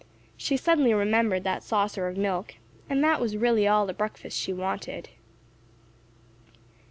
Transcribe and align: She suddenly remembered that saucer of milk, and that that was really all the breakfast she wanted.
She 0.35 0.57
suddenly 0.57 0.95
remembered 0.95 1.43
that 1.43 1.61
saucer 1.61 2.07
of 2.07 2.17
milk, 2.17 2.55
and 2.89 3.03
that 3.03 3.07
that 3.19 3.21
was 3.21 3.37
really 3.37 3.67
all 3.67 3.85
the 3.85 3.93
breakfast 3.93 4.35
she 4.35 4.51
wanted. 4.51 5.09